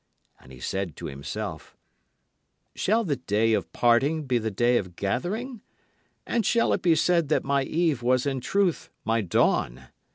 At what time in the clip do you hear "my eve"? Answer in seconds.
7.43-8.01